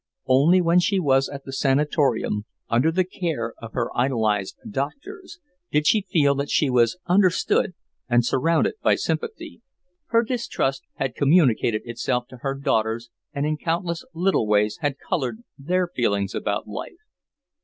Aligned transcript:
Only 0.25 0.61
when 0.61 0.79
she 0.79 0.99
was 0.99 1.29
at 1.29 1.43
the 1.45 1.53
sanatorium, 1.53 2.45
under 2.69 2.91
the 2.91 3.03
care 3.03 3.53
of 3.61 3.73
her 3.73 3.95
idolized 3.95 4.57
doctors, 4.67 5.37
did 5.71 5.85
she 5.85 6.07
feel 6.09 6.33
that 6.33 6.49
she 6.49 6.71
was 6.71 6.97
understood 7.05 7.75
and 8.09 8.25
surrounded 8.25 8.73
by 8.81 8.95
sympathy. 8.95 9.61
Her 10.07 10.23
distrust 10.23 10.81
had 10.95 11.13
communicated 11.13 11.83
itself 11.85 12.25
to 12.29 12.37
her 12.37 12.55
daughters 12.55 13.11
and 13.31 13.45
in 13.45 13.57
countless 13.57 14.03
little 14.15 14.47
ways 14.47 14.79
had 14.81 14.97
coloured 14.97 15.43
their 15.55 15.85
feelings 15.87 16.33
about 16.33 16.67
life. 16.67 16.97